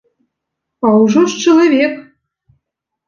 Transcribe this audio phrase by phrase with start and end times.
[0.87, 1.93] А ўжо ж чалавек!